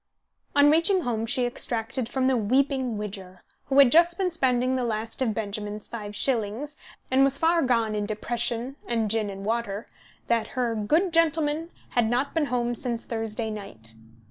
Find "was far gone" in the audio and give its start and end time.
7.23-7.93